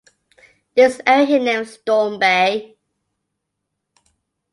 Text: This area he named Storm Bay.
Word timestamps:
This 0.73 0.99
area 1.05 1.25
he 1.27 1.37
named 1.37 1.67
Storm 1.67 2.17
Bay. 2.17 2.75